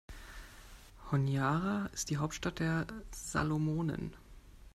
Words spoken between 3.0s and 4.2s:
Salomonen.